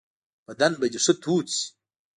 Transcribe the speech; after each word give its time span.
بدن 0.47 0.71
به 0.79 0.87
دي 0.91 0.99
ښه 1.05 1.13
تود 1.23 1.45
شي. 1.55 1.65